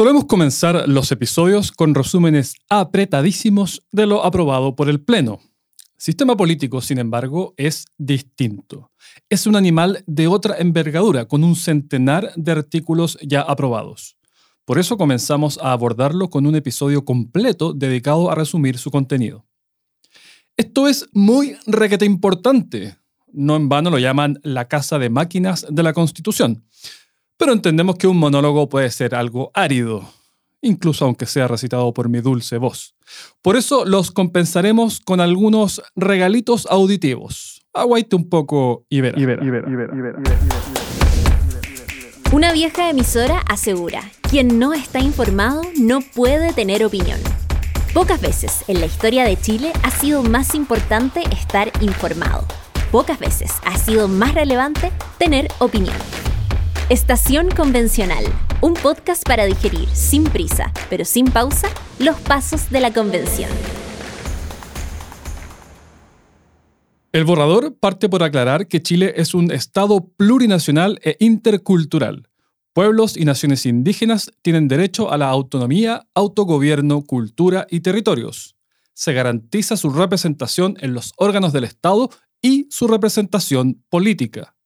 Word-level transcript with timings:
Solemos 0.00 0.24
comenzar 0.24 0.88
los 0.88 1.12
episodios 1.12 1.72
con 1.72 1.94
resúmenes 1.94 2.54
apretadísimos 2.70 3.82
de 3.92 4.06
lo 4.06 4.24
aprobado 4.24 4.74
por 4.74 4.88
el 4.88 5.02
Pleno. 5.02 5.40
Sistema 5.98 6.38
político, 6.38 6.80
sin 6.80 6.96
embargo, 6.96 7.52
es 7.58 7.84
distinto. 7.98 8.92
Es 9.28 9.46
un 9.46 9.56
animal 9.56 10.02
de 10.06 10.26
otra 10.26 10.56
envergadura, 10.56 11.26
con 11.26 11.44
un 11.44 11.54
centenar 11.54 12.32
de 12.34 12.50
artículos 12.50 13.18
ya 13.20 13.42
aprobados. 13.42 14.16
Por 14.64 14.78
eso 14.78 14.96
comenzamos 14.96 15.58
a 15.58 15.72
abordarlo 15.72 16.30
con 16.30 16.46
un 16.46 16.56
episodio 16.56 17.04
completo 17.04 17.74
dedicado 17.74 18.30
a 18.30 18.34
resumir 18.34 18.78
su 18.78 18.90
contenido. 18.90 19.44
Esto 20.56 20.88
es 20.88 21.10
muy 21.12 21.58
requete 21.66 22.06
importante. 22.06 22.96
No 23.34 23.54
en 23.54 23.68
vano 23.68 23.90
lo 23.90 23.98
llaman 23.98 24.40
la 24.44 24.66
casa 24.66 24.98
de 24.98 25.10
máquinas 25.10 25.66
de 25.68 25.82
la 25.82 25.92
Constitución 25.92 26.64
pero 27.40 27.54
entendemos 27.54 27.96
que 27.96 28.06
un 28.06 28.18
monólogo 28.18 28.68
puede 28.68 28.90
ser 28.90 29.14
algo 29.14 29.50
árido, 29.54 30.06
incluso 30.60 31.06
aunque 31.06 31.24
sea 31.24 31.48
recitado 31.48 31.90
por 31.94 32.10
mi 32.10 32.20
dulce 32.20 32.58
voz. 32.58 32.94
Por 33.40 33.56
eso 33.56 33.86
los 33.86 34.10
compensaremos 34.10 35.00
con 35.00 35.22
algunos 35.22 35.80
regalitos 35.96 36.66
auditivos. 36.66 37.62
Aguaite 37.72 38.14
un 38.14 38.28
poco 38.28 38.84
y 38.90 39.00
verá. 39.00 39.40
Una 42.30 42.52
vieja 42.52 42.90
emisora 42.90 43.42
asegura, 43.48 44.02
quien 44.28 44.58
no 44.58 44.74
está 44.74 45.00
informado 45.00 45.62
no 45.80 46.00
puede 46.02 46.52
tener 46.52 46.84
opinión. 46.84 47.20
Pocas 47.94 48.20
veces 48.20 48.64
en 48.68 48.80
la 48.80 48.86
historia 48.86 49.24
de 49.24 49.40
Chile 49.40 49.72
ha 49.82 49.90
sido 49.90 50.22
más 50.22 50.54
importante 50.54 51.22
estar 51.32 51.72
informado. 51.80 52.44
Pocas 52.92 53.18
veces 53.18 53.50
ha 53.64 53.78
sido 53.78 54.08
más 54.08 54.34
relevante 54.34 54.92
tener 55.16 55.48
opinión. 55.58 55.96
Estación 56.90 57.50
Convencional, 57.50 58.24
un 58.62 58.74
podcast 58.74 59.22
para 59.24 59.44
digerir 59.44 59.88
sin 59.90 60.24
prisa, 60.24 60.72
pero 60.88 61.04
sin 61.04 61.26
pausa, 61.26 61.68
los 62.00 62.18
pasos 62.18 62.68
de 62.68 62.80
la 62.80 62.92
convención. 62.92 63.48
El 67.12 67.24
borrador 67.24 67.76
parte 67.78 68.08
por 68.08 68.24
aclarar 68.24 68.66
que 68.66 68.82
Chile 68.82 69.12
es 69.14 69.34
un 69.34 69.52
Estado 69.52 70.08
plurinacional 70.16 70.98
e 71.04 71.16
intercultural. 71.20 72.28
Pueblos 72.72 73.16
y 73.16 73.24
naciones 73.24 73.66
indígenas 73.66 74.32
tienen 74.42 74.66
derecho 74.66 75.12
a 75.12 75.16
la 75.16 75.28
autonomía, 75.28 76.08
autogobierno, 76.12 77.02
cultura 77.02 77.68
y 77.70 77.82
territorios. 77.82 78.56
Se 78.94 79.12
garantiza 79.12 79.76
su 79.76 79.90
representación 79.90 80.76
en 80.80 80.94
los 80.94 81.12
órganos 81.18 81.52
del 81.52 81.62
Estado 81.62 82.10
y 82.42 82.66
su 82.68 82.88
representación 82.88 83.80
política. 83.90 84.56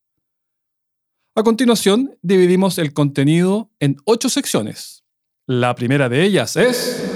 A 1.36 1.42
continuación, 1.42 2.16
dividimos 2.22 2.78
el 2.78 2.92
contenido 2.92 3.68
en 3.80 3.96
ocho 4.04 4.28
secciones. 4.28 5.02
La 5.48 5.74
primera 5.74 6.08
de 6.08 6.22
ellas 6.22 6.54
es... 6.54 7.10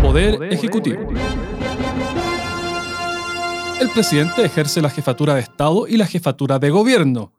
Poder, 0.00 0.40
Ejecutivo. 0.52 1.10
El 3.80 3.90
presidente 3.90 4.44
ejerce 4.44 4.80
la 4.80 4.90
jefatura 4.90 5.34
de 5.34 5.40
Estado 5.40 5.88
y 5.88 5.96
la 5.96 6.06
jefatura 6.06 6.60
de 6.60 6.70
gobierno, 6.70 7.32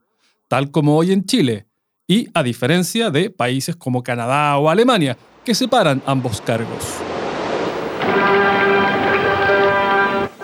tal 0.50 0.72
como 0.72 0.98
hoy 0.98 1.14
en 1.14 1.24
Chile, 1.24 1.68
y 2.06 2.28
a 2.34 2.44
diferencia 2.44 3.12
de 3.12 3.30
países 3.30 3.78
como 3.78 4.04
Canadá 4.04 4.58
o 4.58 4.70
Alemania, 4.70 5.18
que 5.46 5.56
separan 5.56 6.04
ambos 6.06 6.42
cargos. 6.42 6.84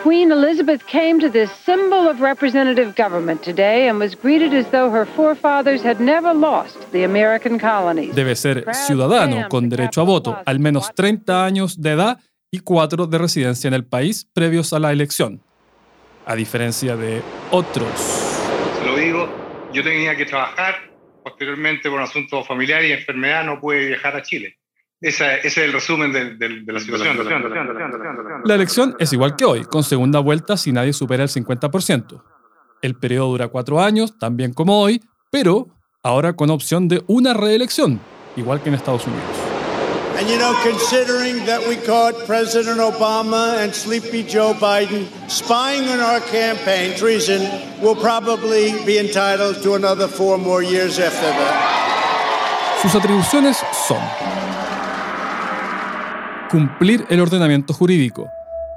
Queen 0.06 0.32
Elizabeth 0.32 0.86
came 0.86 1.20
to 1.20 1.32
this 1.32 1.50
symbol 1.66 2.08
of 2.08 2.22
representative 2.22 2.94
government 2.96 3.42
today 3.42 3.88
and 3.90 3.98
was 4.00 4.14
greeted 4.14 4.54
as 4.54 4.68
though 4.68 4.88
her 4.92 5.04
forefathers 5.04 5.82
had 5.82 6.00
never 6.00 6.32
lost 6.32 6.78
the 6.92 7.04
American 7.04 7.58
colonies. 7.58 8.14
Debe 8.14 8.36
ser 8.36 8.64
ciudadano 8.72 9.50
con 9.50 9.68
derecho 9.68 10.02
a 10.02 10.04
voto, 10.04 10.38
al 10.46 10.60
menos 10.60 10.94
30 10.94 11.44
años 11.44 11.82
de 11.82 11.94
edad 11.94 12.20
y 12.52 12.60
4 12.60 13.08
de 13.08 13.18
residencia 13.18 13.68
en 13.68 13.74
el 13.74 13.84
país 13.84 14.28
previos 14.32 14.74
a 14.74 14.80
la 14.80 14.92
elección. 14.92 15.42
A 16.28 16.36
diferencia 16.36 16.96
de 16.96 17.24
otros. 17.50 17.90
Se 17.98 18.86
lo 18.86 18.96
digo, 18.96 19.28
yo 19.74 19.82
tenía 19.82 20.16
que 20.16 20.26
trabajar, 20.26 20.76
posteriormente 21.24 21.90
por 21.90 21.98
un 21.98 22.04
asunto 22.04 22.44
familiar 22.44 22.86
y 22.86 22.92
enfermedad 22.92 23.44
no 23.44 23.60
pude 23.60 23.88
viajar 23.88 24.16
a 24.16 24.22
Chile. 24.22 24.56
Ese, 25.06 25.46
es 25.48 25.56
el 25.60 25.72
resumen 25.72 26.12
de, 26.12 26.64
la 26.66 26.80
situación. 26.80 27.16
La 28.44 28.56
elección 28.56 28.96
es 28.98 29.14
igual 29.14 29.36
que 29.36 29.46
hoy, 29.46 29.64
con 29.64 29.84
segunda 29.84 30.20
vuelta 30.20 30.58
si 30.58 30.72
nadie 30.72 30.94
supera 30.94 31.22
el 31.22 31.30
50%. 31.30 32.24
El 32.82 32.96
periodo 32.96 33.28
dura 33.28 33.48
cuatro 33.50 33.80
años, 33.80 34.18
también 34.18 34.52
como 34.52 34.82
hoy, 34.82 35.00
pero 35.30 35.68
ahora 36.02 36.34
con 36.34 36.50
opción 36.50 36.88
de 36.88 37.04
una 37.06 37.36
reelección, 37.36 38.00
igual 38.36 38.64
que 38.64 38.70
en 38.70 38.76
Estados 38.76 39.06
Unidos. 39.06 39.30
And 40.18 40.28
you 40.28 40.40
know, 40.40 40.56
considering 40.64 41.46
that 41.46 41.62
we 41.68 41.76
caught 41.76 42.16
President 42.26 42.80
Obama 42.80 43.64
and 43.64 43.76
sleepy 43.76 44.24
Joe 44.24 44.56
Biden 44.56 45.06
spying 45.30 45.88
on 45.88 46.00
our 46.00 46.22
campaign, 46.32 46.98
treason, 46.98 47.44
we'll 47.80 47.96
probably 47.96 48.74
be 48.88 48.98
entitled 48.98 49.62
to 49.62 49.76
another 49.76 50.08
four 50.08 50.40
more 50.40 50.64
years 50.64 50.98
after 50.98 51.30
that. 51.30 52.80
Sus 52.82 52.96
atribuciones 52.96 53.58
son 53.88 54.00
cumplir 56.50 57.06
el 57.10 57.20
ordenamiento 57.20 57.74
jurídico, 57.74 58.30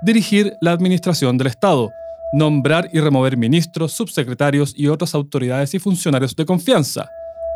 dirigir 0.03 0.57
la 0.61 0.73
administración 0.73 1.37
del 1.39 1.49
Estado, 1.49 1.91
nombrar 2.33 2.89
y 2.93 3.01
remover 3.01 3.37
ministros, 3.37 3.93
subsecretarios 3.93 4.75
y 4.77 4.89
otras 4.89 5.15
autoridades 5.15 5.75
y 5.75 5.79
funcionarios 5.79 6.35
de 6.37 6.47
confianza, 6.47 7.11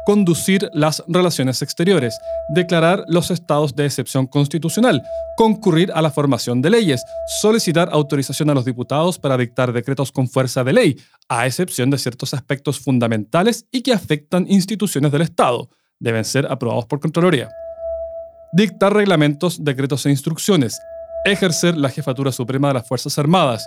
conducir 0.04 0.68
las 0.72 1.02
relaciones 1.06 1.62
exteriores, 1.62 2.18
declarar 2.48 3.04
los 3.08 3.30
estados 3.30 3.74
de 3.74 3.86
excepción 3.86 4.26
constitucional, 4.26 5.02
concurrir 5.36 5.92
a 5.92 6.02
la 6.02 6.10
formación 6.10 6.60
de 6.60 6.70
leyes, 6.70 7.02
solicitar 7.40 7.88
autorización 7.92 8.50
a 8.50 8.54
los 8.54 8.64
diputados 8.64 9.18
para 9.18 9.36
dictar 9.36 9.72
decretos 9.72 10.10
con 10.10 10.28
fuerza 10.28 10.64
de 10.64 10.72
ley, 10.72 10.96
a 11.28 11.46
excepción 11.46 11.90
de 11.90 11.98
ciertos 11.98 12.34
aspectos 12.34 12.80
fundamentales 12.80 13.66
y 13.70 13.82
que 13.82 13.92
afectan 13.92 14.46
instituciones 14.48 15.12
del 15.12 15.22
Estado. 15.22 15.70
Deben 16.00 16.24
ser 16.24 16.50
aprobados 16.50 16.86
por 16.86 16.98
Contraloría 16.98 17.48
dictar 18.52 18.92
reglamentos, 18.92 19.64
decretos 19.64 20.04
e 20.04 20.10
instrucciones, 20.10 20.78
ejercer 21.24 21.76
la 21.76 21.88
jefatura 21.88 22.32
suprema 22.32 22.68
de 22.68 22.74
las 22.74 22.86
Fuerzas 22.86 23.18
Armadas, 23.18 23.66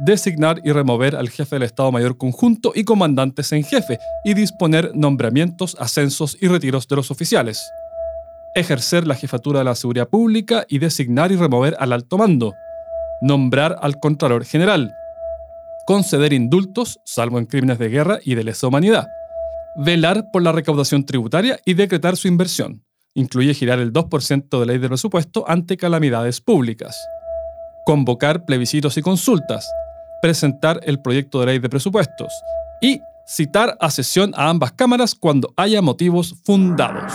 designar 0.00 0.60
y 0.64 0.72
remover 0.72 1.16
al 1.16 1.28
jefe 1.28 1.56
del 1.56 1.64
Estado 1.64 1.92
Mayor 1.92 2.16
Conjunto 2.16 2.72
y 2.74 2.84
comandantes 2.84 3.52
en 3.52 3.62
jefe 3.62 3.98
y 4.24 4.32
disponer 4.34 4.92
nombramientos, 4.94 5.76
ascensos 5.78 6.38
y 6.40 6.48
retiros 6.48 6.88
de 6.88 6.96
los 6.96 7.10
oficiales. 7.10 7.70
Ejercer 8.54 9.06
la 9.06 9.14
jefatura 9.14 9.60
de 9.60 9.66
la 9.66 9.74
seguridad 9.74 10.08
pública 10.08 10.64
y 10.68 10.78
designar 10.78 11.30
y 11.30 11.36
remover 11.36 11.76
al 11.78 11.92
alto 11.92 12.18
mando. 12.18 12.54
Nombrar 13.20 13.76
al 13.80 14.00
Contralor 14.00 14.44
General. 14.44 14.94
Conceder 15.86 16.32
indultos, 16.32 17.00
salvo 17.04 17.38
en 17.38 17.46
crímenes 17.46 17.78
de 17.78 17.88
guerra 17.88 18.18
y 18.24 18.34
de 18.34 18.44
lesa 18.44 18.66
humanidad. 18.66 19.08
Velar 19.76 20.30
por 20.32 20.42
la 20.42 20.52
recaudación 20.52 21.04
tributaria 21.04 21.58
y 21.64 21.74
decretar 21.74 22.16
su 22.16 22.28
inversión 22.28 22.82
incluye 23.14 23.54
girar 23.54 23.78
el 23.78 23.92
2% 23.92 24.60
de 24.60 24.66
ley 24.66 24.78
de 24.78 24.88
presupuesto 24.88 25.44
ante 25.48 25.76
calamidades 25.76 26.40
públicas, 26.40 26.96
convocar 27.84 28.44
plebiscitos 28.44 28.96
y 28.96 29.02
consultas, 29.02 29.70
presentar 30.20 30.80
el 30.84 31.00
proyecto 31.00 31.40
de 31.40 31.46
ley 31.46 31.58
de 31.58 31.68
presupuestos 31.68 32.32
y 32.80 33.00
citar 33.26 33.76
a 33.80 33.90
sesión 33.90 34.32
a 34.36 34.48
ambas 34.48 34.72
cámaras 34.72 35.14
cuando 35.14 35.52
haya 35.56 35.82
motivos 35.82 36.34
fundados. 36.44 37.12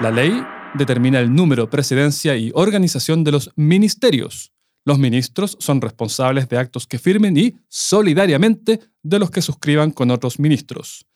La 0.00 0.10
ley 0.10 0.42
determina 0.74 1.20
el 1.20 1.34
número, 1.34 1.68
presidencia 1.68 2.36
y 2.36 2.52
organización 2.54 3.24
de 3.24 3.32
los 3.32 3.50
ministerios. 3.56 4.52
Los 4.86 4.98
ministros 4.98 5.56
son 5.60 5.80
responsables 5.80 6.48
de 6.48 6.56
actos 6.56 6.86
que 6.86 6.98
firmen 6.98 7.36
y, 7.36 7.54
solidariamente, 7.68 8.80
de 9.02 9.18
los 9.18 9.30
que 9.30 9.42
suscriban 9.42 9.90
con 9.90 10.10
otros 10.10 10.38
ministros 10.38 11.06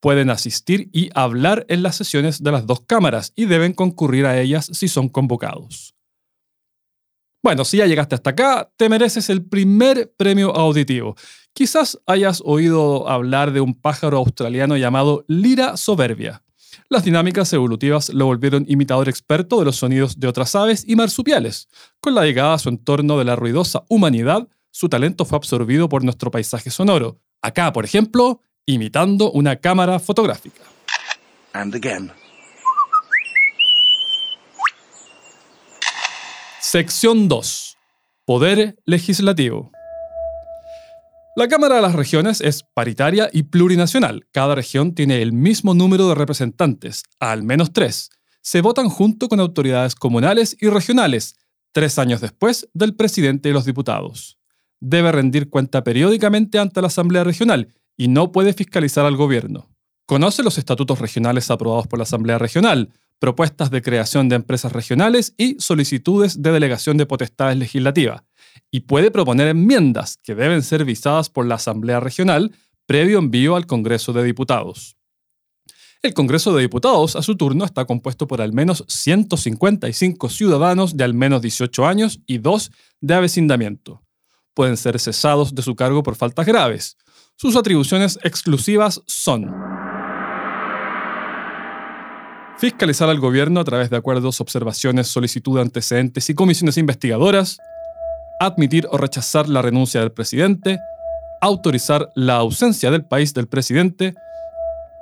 pueden 0.00 0.30
asistir 0.30 0.88
y 0.92 1.10
hablar 1.14 1.66
en 1.68 1.82
las 1.82 1.96
sesiones 1.96 2.42
de 2.42 2.52
las 2.52 2.66
dos 2.66 2.82
cámaras 2.86 3.32
y 3.36 3.46
deben 3.46 3.72
concurrir 3.72 4.26
a 4.26 4.40
ellas 4.40 4.70
si 4.72 4.88
son 4.88 5.08
convocados. 5.08 5.94
Bueno, 7.42 7.64
si 7.64 7.78
ya 7.78 7.86
llegaste 7.86 8.14
hasta 8.14 8.30
acá, 8.30 8.70
te 8.76 8.90
mereces 8.90 9.30
el 9.30 9.44
primer 9.44 10.12
premio 10.16 10.54
auditivo. 10.54 11.16
Quizás 11.54 11.98
hayas 12.06 12.42
oído 12.44 13.08
hablar 13.08 13.52
de 13.52 13.62
un 13.62 13.74
pájaro 13.74 14.18
australiano 14.18 14.76
llamado 14.76 15.24
lira 15.26 15.78
soberbia. 15.78 16.42
Las 16.90 17.04
dinámicas 17.04 17.52
evolutivas 17.52 18.10
lo 18.10 18.26
volvieron 18.26 18.66
imitador 18.68 19.08
experto 19.08 19.58
de 19.58 19.64
los 19.64 19.76
sonidos 19.76 20.20
de 20.20 20.28
otras 20.28 20.54
aves 20.54 20.84
y 20.86 20.96
marsupiales. 20.96 21.68
Con 22.00 22.14
la 22.14 22.24
llegada 22.24 22.54
a 22.54 22.58
su 22.58 22.68
entorno 22.68 23.18
de 23.18 23.24
la 23.24 23.36
ruidosa 23.36 23.84
humanidad, 23.88 24.48
su 24.70 24.88
talento 24.88 25.24
fue 25.24 25.36
absorbido 25.36 25.88
por 25.88 26.04
nuestro 26.04 26.30
paisaje 26.30 26.70
sonoro. 26.70 27.20
Acá, 27.42 27.72
por 27.72 27.84
ejemplo, 27.84 28.42
imitando 28.66 29.30
una 29.32 29.56
cámara 29.56 29.98
fotográfica. 29.98 30.62
Sección 36.60 37.26
2. 37.28 37.76
Poder 38.24 38.76
legislativo. 38.84 39.72
La 41.36 41.48
Cámara 41.48 41.76
de 41.76 41.82
las 41.82 41.94
Regiones 41.94 42.40
es 42.40 42.62
paritaria 42.74 43.30
y 43.32 43.44
plurinacional. 43.44 44.26
Cada 44.30 44.54
región 44.54 44.94
tiene 44.94 45.22
el 45.22 45.32
mismo 45.32 45.74
número 45.74 46.08
de 46.08 46.14
representantes, 46.14 47.02
al 47.18 47.42
menos 47.42 47.72
tres. 47.72 48.10
Se 48.42 48.60
votan 48.60 48.88
junto 48.88 49.28
con 49.28 49.40
autoridades 49.40 49.94
comunales 49.94 50.56
y 50.60 50.68
regionales, 50.68 51.36
tres 51.72 51.98
años 51.98 52.20
después 52.20 52.68
del 52.74 52.94
presidente 52.94 53.48
y 53.48 53.52
los 53.52 53.64
diputados. 53.64 54.38
Debe 54.80 55.12
rendir 55.12 55.50
cuenta 55.50 55.82
periódicamente 55.82 56.58
ante 56.58 56.80
la 56.80 56.88
Asamblea 56.88 57.24
Regional 57.24 57.74
y 58.00 58.08
no 58.08 58.32
puede 58.32 58.54
fiscalizar 58.54 59.04
al 59.04 59.18
gobierno. 59.18 59.68
Conoce 60.06 60.42
los 60.42 60.56
estatutos 60.56 61.00
regionales 61.00 61.50
aprobados 61.50 61.86
por 61.86 61.98
la 61.98 62.04
Asamblea 62.04 62.38
Regional, 62.38 62.94
propuestas 63.18 63.70
de 63.70 63.82
creación 63.82 64.30
de 64.30 64.36
empresas 64.36 64.72
regionales 64.72 65.34
y 65.36 65.60
solicitudes 65.60 66.40
de 66.40 66.50
delegación 66.50 66.96
de 66.96 67.04
potestades 67.04 67.58
legislativas, 67.58 68.22
y 68.70 68.80
puede 68.80 69.10
proponer 69.10 69.48
enmiendas 69.48 70.16
que 70.22 70.34
deben 70.34 70.62
ser 70.62 70.86
visadas 70.86 71.28
por 71.28 71.44
la 71.44 71.56
Asamblea 71.56 72.00
Regional 72.00 72.52
previo 72.86 73.18
envío 73.18 73.54
al 73.54 73.66
Congreso 73.66 74.14
de 74.14 74.24
Diputados. 74.24 74.96
El 76.00 76.14
Congreso 76.14 76.54
de 76.54 76.62
Diputados, 76.62 77.16
a 77.16 77.22
su 77.22 77.36
turno, 77.36 77.66
está 77.66 77.84
compuesto 77.84 78.26
por 78.26 78.40
al 78.40 78.54
menos 78.54 78.82
155 78.88 80.30
ciudadanos 80.30 80.96
de 80.96 81.04
al 81.04 81.12
menos 81.12 81.42
18 81.42 81.86
años 81.86 82.20
y 82.26 82.38
dos 82.38 82.70
de 83.02 83.12
avecindamiento. 83.12 84.02
Pueden 84.54 84.78
ser 84.78 84.98
cesados 84.98 85.54
de 85.54 85.60
su 85.60 85.76
cargo 85.76 86.02
por 86.02 86.16
faltas 86.16 86.46
graves. 86.46 86.96
Sus 87.40 87.56
atribuciones 87.56 88.18
exclusivas 88.22 89.00
son 89.06 89.50
fiscalizar 92.58 93.08
al 93.08 93.18
gobierno 93.18 93.60
a 93.60 93.64
través 93.64 93.88
de 93.88 93.96
acuerdos, 93.96 94.42
observaciones, 94.42 95.06
solicitud 95.06 95.56
de 95.56 95.62
antecedentes 95.62 96.28
y 96.28 96.34
comisiones 96.34 96.76
investigadoras, 96.76 97.56
admitir 98.40 98.86
o 98.90 98.98
rechazar 98.98 99.48
la 99.48 99.62
renuncia 99.62 100.02
del 100.02 100.12
presidente, 100.12 100.80
autorizar 101.40 102.10
la 102.14 102.36
ausencia 102.36 102.90
del 102.90 103.06
país 103.06 103.32
del 103.32 103.48
presidente, 103.48 104.12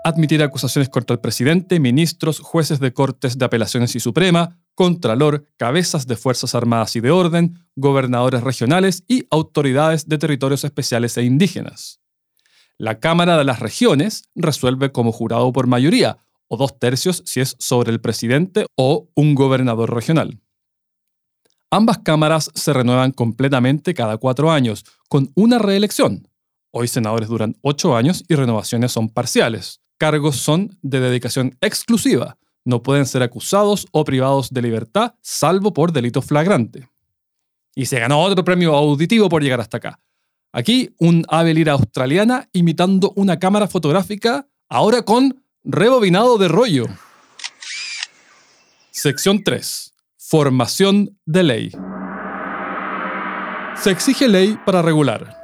admitir 0.05 0.41
acusaciones 0.41 0.91
contra 0.91 1.15
el 1.15 1.21
presidente, 1.21 1.81
ministros, 1.81 2.39
jueces 2.39 2.79
de 2.79 2.93
cortes 2.93 3.37
de 3.37 3.47
apelaciones 3.47 3.97
y 3.97 3.99
suprema, 3.99 4.57
contralor, 4.77 5.49
cabezas 5.57 6.07
de 6.07 6.15
Fuerzas 6.15 6.55
Armadas 6.55 6.95
y 6.95 7.01
de 7.01 7.11
Orden, 7.11 7.59
gobernadores 7.75 8.45
regionales 8.45 9.03
y 9.09 9.27
autoridades 9.29 10.07
de 10.07 10.19
territorios 10.19 10.63
especiales 10.63 11.17
e 11.17 11.25
indígenas. 11.25 11.99
La 12.81 13.01
Cámara 13.01 13.37
de 13.37 13.43
las 13.43 13.59
Regiones 13.59 14.29
resuelve 14.37 14.93
como 14.93 15.11
jurado 15.11 15.53
por 15.53 15.67
mayoría, 15.67 16.19
o 16.47 16.57
dos 16.57 16.79
tercios 16.79 17.25
si 17.27 17.41
es 17.41 17.57
sobre 17.59 17.91
el 17.91 18.01
presidente 18.01 18.67
o 18.77 19.09
un 19.17 19.35
gobernador 19.35 19.93
regional. 19.93 20.41
Ambas 21.71 21.99
cámaras 21.99 22.51
se 22.55 22.73
renuevan 22.73 23.11
completamente 23.11 23.95
cada 23.95 24.17
cuatro 24.17 24.53
años, 24.53 24.85
con 25.09 25.33
una 25.35 25.59
reelección. 25.59 26.29
Hoy 26.71 26.87
senadores 26.87 27.29
duran 27.29 27.57
ocho 27.63 27.97
años 27.97 28.25
y 28.29 28.37
renovaciones 28.37 28.93
son 28.93 29.09
parciales. 29.09 29.81
Cargos 29.99 30.37
son 30.37 30.79
de 30.81 31.01
dedicación 31.01 31.59
exclusiva. 31.61 32.39
No 32.65 32.85
pueden 32.85 33.07
ser 33.07 33.25
acusados 33.25 33.89
o 33.91 34.05
privados 34.05 34.51
de 34.51 34.63
libertad, 34.63 35.15
salvo 35.21 35.73
por 35.73 35.93
delito 35.93 36.23
flagrante. 36.23 36.89
Y 37.75 37.87
se 37.87 37.99
ganó 37.99 38.21
otro 38.21 38.45
premio 38.45 38.75
auditivo 38.77 39.29
por 39.29 39.43
llegar 39.43 39.61
hasta 39.61 39.79
acá. 39.79 40.01
Aquí 40.53 40.95
un 40.99 41.25
ave 41.29 41.53
lira 41.53 41.73
australiana 41.73 42.49
imitando 42.53 43.13
una 43.17 43.39
cámara 43.39 43.69
fotográfica, 43.69 44.49
ahora 44.69 45.03
con 45.03 45.45
rebobinado 45.63 46.39
de 46.39 46.49
rollo. 46.49 46.87
Sección 48.91 49.45
3. 49.45 49.95
Formación 50.17 51.19
de 51.27 51.43
ley. 51.43 51.71
Se 53.77 53.91
exige 53.91 54.27
ley 54.27 54.59
para 54.65 54.83
regular. 54.83 55.37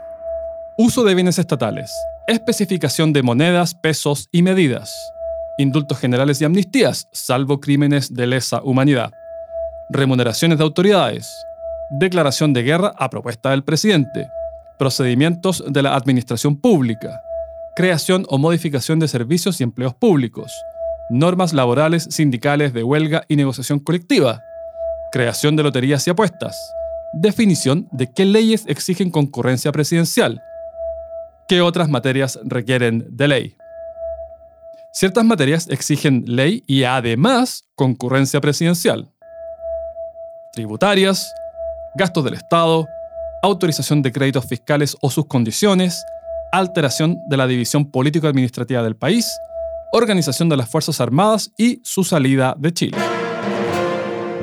Uso 0.78 1.04
de 1.04 1.14
bienes 1.14 1.38
estatales. 1.38 1.92
Especificación 2.26 3.12
de 3.12 3.22
monedas, 3.22 3.74
pesos 3.74 4.28
y 4.32 4.42
medidas. 4.42 4.90
Indultos 5.58 5.98
generales 5.98 6.40
y 6.40 6.46
amnistías, 6.46 7.08
salvo 7.12 7.60
crímenes 7.60 8.12
de 8.12 8.26
lesa 8.26 8.60
humanidad. 8.64 9.12
Remuneraciones 9.90 10.58
de 10.58 10.64
autoridades. 10.64 11.28
Declaración 11.90 12.54
de 12.54 12.62
guerra 12.62 12.92
a 12.98 13.10
propuesta 13.10 13.50
del 13.50 13.62
presidente. 13.62 14.30
Procedimientos 14.78 15.64
de 15.66 15.82
la 15.82 15.94
administración 15.94 16.60
pública. 16.60 17.22
Creación 17.76 18.26
o 18.28 18.38
modificación 18.38 18.98
de 18.98 19.08
servicios 19.08 19.60
y 19.60 19.64
empleos 19.64 19.94
públicos. 19.94 20.52
Normas 21.10 21.52
laborales, 21.52 22.06
sindicales 22.10 22.72
de 22.72 22.82
huelga 22.82 23.24
y 23.28 23.36
negociación 23.36 23.78
colectiva 23.78 24.42
creación 25.14 25.54
de 25.54 25.62
loterías 25.62 26.04
y 26.08 26.10
apuestas, 26.10 26.74
definición 27.12 27.86
de 27.92 28.12
qué 28.12 28.24
leyes 28.24 28.64
exigen 28.66 29.12
concurrencia 29.12 29.70
presidencial, 29.70 30.42
qué 31.46 31.60
otras 31.60 31.88
materias 31.88 32.36
requieren 32.42 33.06
de 33.10 33.28
ley. 33.28 33.56
Ciertas 34.92 35.24
materias 35.24 35.68
exigen 35.68 36.24
ley 36.26 36.64
y 36.66 36.82
además 36.82 37.62
concurrencia 37.76 38.40
presidencial. 38.40 39.08
Tributarias, 40.52 41.32
gastos 41.94 42.24
del 42.24 42.34
Estado, 42.34 42.88
autorización 43.44 44.00
de 44.00 44.10
créditos 44.10 44.46
fiscales 44.46 44.96
o 45.02 45.10
sus 45.10 45.26
condiciones, 45.26 46.02
alteración 46.50 47.18
de 47.28 47.36
la 47.36 47.46
división 47.46 47.90
político-administrativa 47.90 48.82
del 48.82 48.96
país, 48.96 49.26
organización 49.92 50.48
de 50.48 50.56
las 50.56 50.70
Fuerzas 50.70 51.00
Armadas 51.00 51.50
y 51.58 51.80
su 51.84 52.04
salida 52.04 52.56
de 52.58 52.72
Chile. 52.72 52.98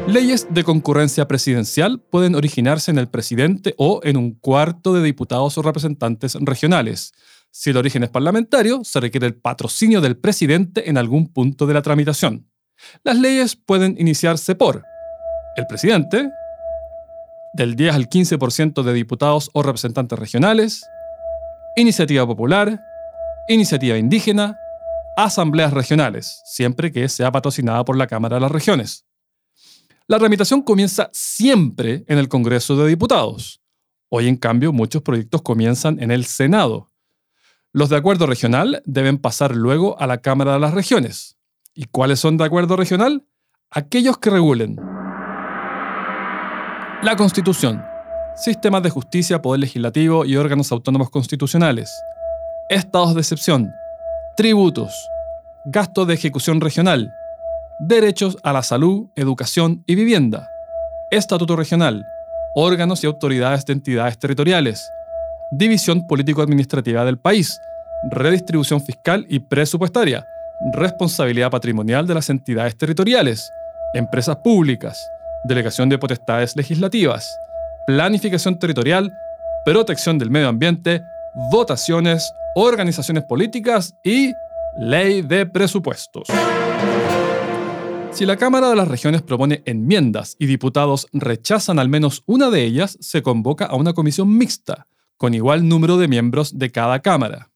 Leyes 0.07 0.47
de 0.51 0.63
concurrencia 0.63 1.27
presidencial 1.27 1.99
pueden 1.99 2.35
originarse 2.35 2.91
en 2.91 2.99
el 2.99 3.07
presidente 3.07 3.73
o 3.77 4.01
en 4.03 4.17
un 4.17 4.33
cuarto 4.35 4.93
de 4.93 5.03
diputados 5.03 5.57
o 5.57 5.61
representantes 5.61 6.37
regionales. 6.39 7.13
Si 7.49 7.71
el 7.71 7.77
origen 7.77 8.03
es 8.03 8.09
parlamentario, 8.09 8.83
se 8.83 8.99
requiere 8.99 9.27
el 9.27 9.35
patrocinio 9.35 9.99
del 9.99 10.17
presidente 10.17 10.89
en 10.89 10.97
algún 10.97 11.27
punto 11.33 11.65
de 11.65 11.73
la 11.73 11.81
tramitación. 11.81 12.47
Las 13.03 13.17
leyes 13.17 13.55
pueden 13.55 13.95
iniciarse 13.99 14.53
por 14.55 14.83
el 15.55 15.65
presidente, 15.67 16.29
del 17.53 17.75
10 17.75 17.95
al 17.95 18.09
15% 18.09 18.83
de 18.83 18.93
diputados 18.93 19.49
o 19.53 19.63
representantes 19.63 20.17
regionales, 20.17 20.85
iniciativa 21.75 22.25
popular, 22.25 22.81
iniciativa 23.47 23.97
indígena, 23.97 24.57
asambleas 25.17 25.73
regionales, 25.73 26.41
siempre 26.45 26.91
que 26.91 27.09
sea 27.09 27.31
patrocinada 27.31 27.83
por 27.83 27.97
la 27.97 28.07
Cámara 28.07 28.35
de 28.35 28.41
las 28.41 28.51
Regiones. 28.51 29.05
La 30.07 30.19
tramitación 30.19 30.61
comienza 30.61 31.09
siempre 31.13 32.03
en 32.07 32.17
el 32.17 32.27
Congreso 32.27 32.75
de 32.75 32.87
Diputados. 32.87 33.61
Hoy, 34.09 34.27
en 34.27 34.35
cambio, 34.35 34.73
muchos 34.73 35.01
proyectos 35.01 35.41
comienzan 35.41 36.01
en 36.01 36.11
el 36.11 36.25
Senado. 36.25 36.91
Los 37.71 37.89
de 37.89 37.95
acuerdo 37.95 38.25
regional 38.25 38.81
deben 38.85 39.17
pasar 39.17 39.55
luego 39.55 39.99
a 40.01 40.07
la 40.07 40.17
Cámara 40.17 40.53
de 40.53 40.59
las 40.59 40.73
Regiones. 40.73 41.37
¿Y 41.73 41.85
cuáles 41.85 42.19
son 42.19 42.35
de 42.35 42.43
acuerdo 42.43 42.75
regional? 42.75 43.25
Aquellos 43.69 44.17
que 44.17 44.29
regulen 44.29 44.75
la 47.03 47.15
Constitución, 47.15 47.83
sistemas 48.35 48.83
de 48.83 48.91
justicia, 48.91 49.41
poder 49.41 49.61
legislativo 49.61 50.23
y 50.23 50.37
órganos 50.37 50.71
autónomos 50.71 51.09
constitucionales, 51.09 52.03
estados 52.69 53.15
de 53.15 53.21
excepción, 53.21 53.73
tributos, 54.37 55.09
gasto 55.65 56.05
de 56.05 56.13
ejecución 56.13 56.61
regional, 56.61 57.11
derechos 57.79 58.37
a 58.43 58.53
la 58.53 58.61
salud, 58.61 59.07
educación 59.15 59.83
y 59.87 59.95
vivienda, 59.95 60.47
estatuto 61.09 61.55
regional, 61.55 62.05
órganos 62.53 63.03
y 63.03 63.07
autoridades 63.07 63.65
de 63.65 63.73
entidades 63.73 64.19
territoriales, 64.19 64.91
división 65.51 66.05
político-administrativa 66.05 67.03
del 67.03 67.17
país, 67.17 67.59
redistribución 68.11 68.79
fiscal 68.79 69.25
y 69.27 69.39
presupuestaria, 69.39 70.27
responsabilidad 70.73 71.49
patrimonial 71.49 72.05
de 72.05 72.13
las 72.13 72.29
entidades 72.29 72.77
territoriales, 72.77 73.51
empresas 73.95 74.35
públicas, 74.37 75.03
delegación 75.43 75.89
de 75.89 75.97
potestades 75.97 76.55
legislativas, 76.55 77.37
planificación 77.87 78.59
territorial, 78.59 79.11
protección 79.65 80.17
del 80.17 80.31
medio 80.31 80.47
ambiente, 80.47 81.01
votaciones, 81.51 82.31
organizaciones 82.55 83.23
políticas 83.23 83.95
y 84.03 84.33
ley 84.77 85.21
de 85.21 85.45
presupuestos. 85.45 86.27
Si 88.11 88.25
la 88.25 88.35
Cámara 88.35 88.69
de 88.69 88.75
las 88.75 88.89
Regiones 88.89 89.21
propone 89.21 89.63
enmiendas 89.65 90.35
y 90.37 90.45
diputados 90.45 91.07
rechazan 91.13 91.79
al 91.79 91.87
menos 91.87 92.23
una 92.25 92.49
de 92.49 92.63
ellas, 92.63 92.97
se 92.99 93.21
convoca 93.21 93.65
a 93.65 93.75
una 93.75 93.93
comisión 93.93 94.37
mixta, 94.37 94.87
con 95.15 95.33
igual 95.33 95.67
número 95.67 95.97
de 95.97 96.09
miembros 96.09 96.59
de 96.59 96.71
cada 96.71 96.99
Cámara. 97.01 97.51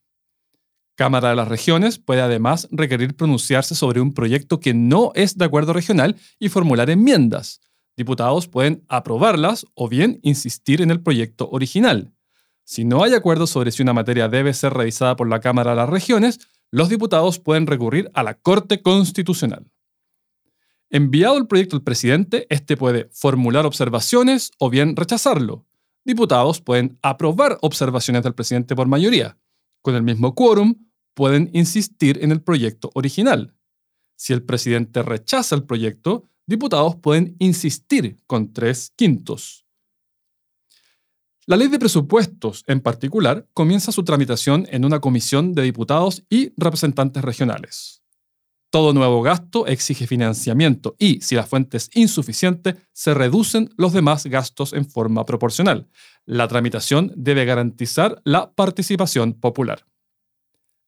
Cámara 0.95 1.29
de 1.29 1.35
las 1.35 1.49
Regiones 1.49 1.99
puede 1.99 2.21
además 2.21 2.69
requerir 2.71 3.17
pronunciarse 3.17 3.75
sobre 3.75 3.99
un 3.99 4.13
proyecto 4.13 4.61
que 4.61 4.73
no 4.73 5.11
es 5.13 5.37
de 5.37 5.43
acuerdo 5.43 5.73
regional 5.73 6.15
y 6.39 6.47
formular 6.47 6.89
enmiendas. 6.89 7.59
Diputados 7.97 8.47
pueden 8.47 8.83
aprobarlas 8.89 9.65
o 9.73 9.87
bien 9.87 10.19
insistir 10.21 10.81
en 10.81 10.91
el 10.91 11.01
proyecto 11.01 11.49
original. 11.49 12.13
Si 12.63 12.83
no 12.83 13.03
hay 13.03 13.13
acuerdo 13.13 13.47
sobre 13.47 13.71
si 13.71 13.83
una 13.83 13.93
materia 13.93 14.27
debe 14.27 14.53
ser 14.53 14.73
revisada 14.73 15.15
por 15.15 15.29
la 15.29 15.39
Cámara 15.39 15.71
de 15.71 15.77
las 15.77 15.89
Regiones, 15.89 16.39
los 16.71 16.89
diputados 16.89 17.39
pueden 17.39 17.67
recurrir 17.67 18.09
a 18.13 18.23
la 18.23 18.33
Corte 18.33 18.81
Constitucional. 18.81 19.71
Enviado 20.89 21.37
el 21.37 21.47
proyecto 21.47 21.75
al 21.75 21.83
presidente, 21.83 22.47
este 22.49 22.75
puede 22.75 23.09
formular 23.11 23.65
observaciones 23.65 24.51
o 24.59 24.69
bien 24.69 24.95
rechazarlo. 24.95 25.65
Diputados 26.03 26.61
pueden 26.61 26.99
aprobar 27.01 27.57
observaciones 27.61 28.23
del 28.23 28.35
presidente 28.35 28.75
por 28.75 28.87
mayoría. 28.87 29.37
Con 29.81 29.95
el 29.95 30.03
mismo 30.03 30.35
quórum, 30.35 30.75
pueden 31.13 31.49
insistir 31.53 32.19
en 32.23 32.31
el 32.31 32.41
proyecto 32.41 32.91
original. 32.93 33.55
Si 34.15 34.33
el 34.33 34.43
presidente 34.43 35.01
rechaza 35.01 35.55
el 35.55 35.63
proyecto, 35.63 36.29
diputados 36.47 36.95
pueden 36.95 37.35
insistir 37.39 38.17
con 38.27 38.53
tres 38.53 38.91
quintos. 38.95 39.65
La 41.47 41.57
ley 41.57 41.67
de 41.67 41.77
presupuestos, 41.77 42.63
en 42.65 42.81
particular, 42.81 43.47
comienza 43.53 43.91
su 43.91 44.03
tramitación 44.03 44.65
en 44.71 44.83
una 44.83 44.99
comisión 44.99 45.53
de 45.53 45.61
diputados 45.61 46.23
y 46.27 46.53
representantes 46.57 47.23
regionales. 47.23 48.01
Todo 48.71 48.93
nuevo 48.93 49.21
gasto 49.21 49.67
exige 49.67 50.07
financiamiento 50.07 50.95
y, 50.97 51.21
si 51.21 51.35
la 51.35 51.45
fuente 51.45 51.77
es 51.77 51.89
insuficiente, 51.93 52.75
se 52.93 53.13
reducen 53.13 53.69
los 53.77 53.93
demás 53.93 54.25
gastos 54.25 54.73
en 54.73 54.89
forma 54.89 55.25
proporcional. 55.25 55.87
La 56.25 56.47
tramitación 56.47 57.13
debe 57.15 57.45
garantizar 57.45 58.21
la 58.25 58.51
participación 58.51 59.33
popular. 59.33 59.85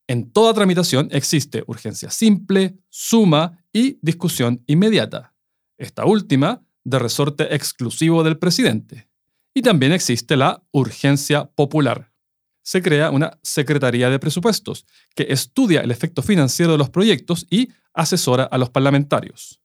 En 0.08 0.32
toda 0.32 0.54
tramitación 0.54 1.10
existe 1.12 1.64
urgencia 1.68 2.10
simple, 2.10 2.80
suma 2.90 3.64
y 3.72 4.00
discusión 4.02 4.64
inmediata. 4.66 5.37
Esta 5.78 6.06
última 6.06 6.64
de 6.84 7.00
resorte 7.00 7.54
exclusivo 7.54 8.24
del 8.24 8.38
presidente. 8.38 9.08
Y 9.54 9.62
también 9.62 9.92
existe 9.92 10.36
la 10.36 10.64
urgencia 10.72 11.46
popular. 11.46 12.12
Se 12.64 12.82
crea 12.82 13.12
una 13.12 13.38
Secretaría 13.44 14.10
de 14.10 14.20
Presupuestos 14.20 14.86
que 15.16 15.28
estudia 15.30 15.82
el 15.82 15.92
efecto 15.92 16.22
financiero 16.22 16.72
de 16.74 16.78
los 16.78 16.90
proyectos 16.90 17.46
y 17.50 17.70
asesora 17.94 18.44
a 18.44 18.58
los 18.58 18.70
parlamentarios. 18.70 19.62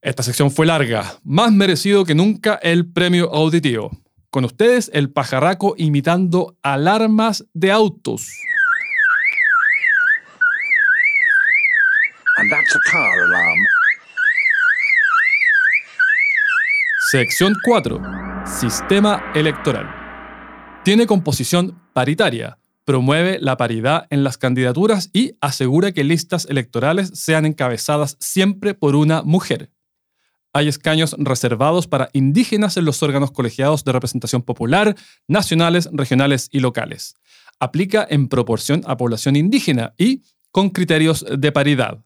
Esta 0.00 0.22
sección 0.22 0.50
fue 0.50 0.66
larga, 0.66 1.18
más 1.24 1.52
merecido 1.52 2.04
que 2.04 2.14
nunca 2.14 2.54
el 2.62 2.86
premio 2.86 3.32
auditivo. 3.32 3.90
Con 4.30 4.44
ustedes, 4.44 4.90
el 4.92 5.10
pajarraco 5.10 5.74
imitando 5.78 6.56
alarmas 6.62 7.44
de 7.54 7.72
autos. 7.72 8.28
Sección 17.08 17.54
4. 17.64 18.02
Sistema 18.46 19.22
electoral. 19.32 19.86
Tiene 20.84 21.06
composición 21.06 21.80
paritaria, 21.92 22.58
promueve 22.84 23.38
la 23.40 23.56
paridad 23.56 24.08
en 24.10 24.24
las 24.24 24.38
candidaturas 24.38 25.10
y 25.12 25.36
asegura 25.40 25.92
que 25.92 26.02
listas 26.02 26.46
electorales 26.50 27.12
sean 27.14 27.46
encabezadas 27.46 28.16
siempre 28.18 28.74
por 28.74 28.96
una 28.96 29.22
mujer. 29.22 29.70
Hay 30.52 30.66
escaños 30.66 31.14
reservados 31.16 31.86
para 31.86 32.08
indígenas 32.12 32.76
en 32.76 32.84
los 32.84 33.00
órganos 33.04 33.30
colegiados 33.30 33.84
de 33.84 33.92
representación 33.92 34.42
popular, 34.42 34.96
nacionales, 35.28 35.88
regionales 35.92 36.48
y 36.50 36.58
locales. 36.58 37.14
Aplica 37.60 38.04
en 38.10 38.26
proporción 38.26 38.82
a 38.84 38.96
población 38.96 39.36
indígena 39.36 39.94
y 39.96 40.22
con 40.50 40.70
criterios 40.70 41.24
de 41.30 41.52
paridad 41.52 42.00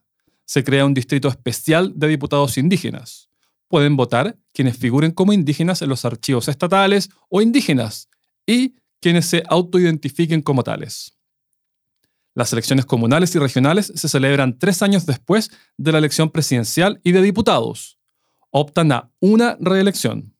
se 0.45 0.63
crea 0.63 0.85
un 0.85 0.93
distrito 0.93 1.27
especial 1.27 1.91
de 1.95 2.07
diputados 2.07 2.59
indígenas. 2.59 3.30
Pueden 3.71 3.95
votar 3.95 4.37
quienes 4.53 4.75
figuren 4.75 5.11
como 5.11 5.31
indígenas 5.31 5.81
en 5.81 5.87
los 5.87 6.03
archivos 6.03 6.49
estatales 6.49 7.09
o 7.29 7.41
indígenas 7.41 8.09
y 8.45 8.75
quienes 8.99 9.27
se 9.27 9.43
autoidentifiquen 9.47 10.41
como 10.41 10.61
tales. 10.61 11.17
Las 12.35 12.51
elecciones 12.51 12.85
comunales 12.85 13.33
y 13.33 13.39
regionales 13.39 13.93
se 13.95 14.09
celebran 14.09 14.59
tres 14.59 14.81
años 14.81 15.05
después 15.05 15.51
de 15.77 15.93
la 15.93 15.99
elección 15.99 16.31
presidencial 16.31 16.99
y 17.01 17.13
de 17.13 17.21
diputados. 17.21 17.97
Optan 18.49 18.91
a 18.91 19.09
una 19.21 19.55
reelección. 19.61 20.35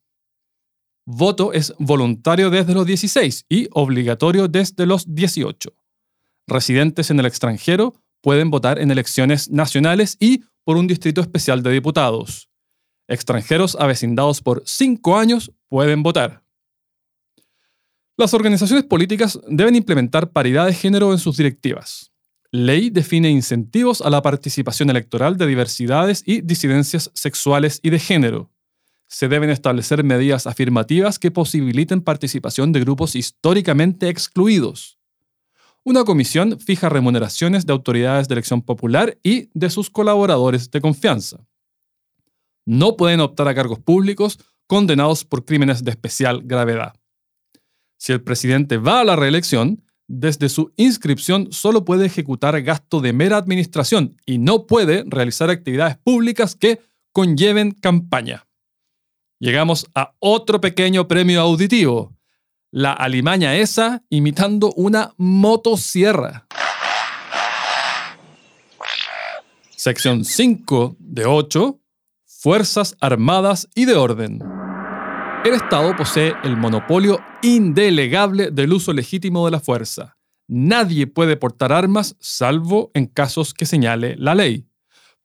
Voto 1.06 1.54
es 1.54 1.74
voluntario 1.80 2.50
desde 2.50 2.74
los 2.74 2.86
16 2.86 3.46
y 3.48 3.70
obligatorio 3.72 4.50
desde 4.50 4.86
los 4.86 5.06
18. 5.16 5.74
Residentes 6.48 7.10
en 7.12 7.20
el 7.22 7.28
extranjero 7.28 7.94
pueden 8.20 8.52
votar 8.52 8.78
en 8.78 8.92
elecciones 8.92 9.50
nacionales 9.50 10.18
y 10.20 10.44
por 10.66 10.76
un 10.76 10.88
distrito 10.88 11.22
especial 11.22 11.64
de 11.64 11.72
diputados. 11.72 12.51
Extranjeros 13.12 13.76
avecindados 13.78 14.42
por 14.42 14.64
cinco 14.66 15.18
años 15.18 15.52
pueden 15.68 16.02
votar. 16.02 16.46
Las 18.16 18.34
organizaciones 18.34 18.86
políticas 18.86 19.38
deben 19.50 19.76
implementar 19.76 20.32
paridad 20.32 20.66
de 20.66 20.74
género 20.74 21.12
en 21.12 21.18
sus 21.18 21.36
directivas. 21.36 22.14
Ley 22.52 22.90
define 22.90 23.30
incentivos 23.30 24.00
a 24.00 24.10
la 24.10 24.22
participación 24.22 24.90
electoral 24.90 25.36
de 25.36 25.46
diversidades 25.46 26.24
y 26.26 26.40
disidencias 26.40 27.12
sexuales 27.14 27.82
y 27.84 27.90
de 27.90 28.00
género. 28.00 28.50
Se 29.08 29.28
deben 29.28 29.50
establecer 29.50 30.06
medidas 30.06 30.48
afirmativas 30.48 31.20
que 31.20 31.32
posibiliten 31.32 32.00
participación 32.00 32.72
de 32.72 32.80
grupos 32.80 33.18
históricamente 33.18 34.08
excluidos. 34.08 34.98
Una 35.84 36.06
comisión 36.06 36.62
fija 36.62 36.88
remuneraciones 36.88 37.66
de 37.66 37.74
autoridades 37.74 38.30
de 38.30 38.36
elección 38.36 38.62
popular 38.62 39.18
y 39.22 39.50
de 39.54 39.70
sus 39.70 39.90
colaboradores 39.90 40.72
de 40.72 40.80
confianza. 40.80 41.46
No 42.66 42.98
pueden 42.98 43.20
optar 43.20 43.48
a 43.48 43.56
cargos 43.56 43.80
públicos 43.80 44.40
condenados 44.68 45.26
por 45.26 45.46
crímenes 45.46 45.84
de 45.84 45.92
especial 45.92 46.42
gravedad. 46.44 46.94
Si 47.98 48.14
el 48.14 48.22
presidente 48.22 48.78
va 48.78 49.02
a 49.02 49.04
la 49.04 49.16
reelección, 49.16 49.84
desde 50.08 50.50
su 50.50 50.74
inscripción 50.76 51.52
solo 51.52 51.86
puede 51.86 52.06
ejecutar 52.06 52.62
gasto 52.62 53.00
de 53.00 53.14
mera 53.14 53.38
administración 53.38 54.18
y 54.26 54.40
no 54.40 54.68
puede 54.68 55.04
realizar 55.08 55.50
actividades 55.50 55.98
públicas 55.98 56.56
que 56.56 56.82
conlleven 57.12 57.72
campaña. 57.72 58.48
Llegamos 59.40 59.88
a 59.96 60.14
otro 60.20 60.62
pequeño 60.62 61.08
premio 61.08 61.42
auditivo, 61.42 62.16
la 62.72 62.94
alimaña 62.94 63.56
esa 63.56 64.04
imitando 64.10 64.72
una 64.76 65.14
motosierra. 65.18 66.48
Sección 69.76 70.24
5 70.24 70.96
de 71.00 71.26
8. 71.26 71.81
Fuerzas 72.44 72.98
Armadas 73.00 73.70
y 73.76 73.86
de 73.86 73.94
Orden. 73.94 74.40
El 75.46 75.54
Estado 75.54 75.96
posee 75.96 76.34
el 76.44 76.58
monopolio 76.58 77.20
indelegable 77.44 78.50
del 78.50 78.74
uso 78.74 78.94
legítimo 78.94 79.46
de 79.46 79.52
la 79.52 79.60
fuerza. 79.60 80.18
Nadie 80.48 81.06
puede 81.06 81.38
portar 81.38 81.72
armas 81.72 82.16
salvo 82.20 82.90
en 82.96 83.06
casos 83.06 83.54
que 83.54 83.68
señale 83.68 84.16
la 84.18 84.34
ley. 84.34 84.66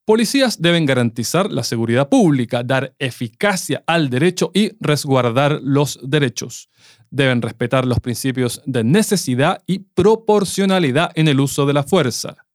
Policías 0.05 0.61
deben 0.61 0.85
garantizar 0.85 1.51
la 1.51 1.63
seguridad 1.63 2.11
pública, 2.11 2.63
dar 2.63 2.95
eficacia 2.99 3.83
al 3.87 4.11
derecho 4.11 4.51
y 4.53 4.73
resguardar 4.79 5.61
los 5.63 5.99
derechos. 6.03 6.69
Deben 7.11 7.41
respetar 7.41 7.87
los 7.87 7.99
principios 7.99 8.61
de 8.67 8.85
necesidad 8.85 9.63
y 9.67 9.79
proporcionalidad 9.79 11.13
en 11.15 11.29
el 11.29 11.41
uso 11.41 11.65
de 11.65 11.73
la 11.73 11.83
fuerza. 11.83 12.46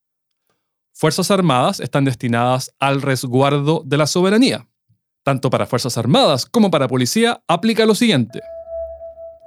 Fuerzas 1.02 1.32
Armadas 1.32 1.82
están 1.82 2.06
destinadas 2.06 2.74
al 2.80 3.02
resguardo 3.02 3.82
de 3.86 3.98
la 3.98 4.08
soberanía. 4.08 4.68
Tanto 5.26 5.50
para 5.50 5.66
Fuerzas 5.66 5.98
Armadas 5.98 6.46
como 6.46 6.72
para 6.72 6.88
Policía 6.88 7.44
aplica 7.48 7.86
lo 7.86 7.96
siguiente. 7.96 8.40